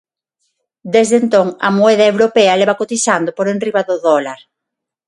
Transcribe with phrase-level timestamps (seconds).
[0.95, 4.39] Desde entón, a moeda europea leva cotizando por enriba do dólar.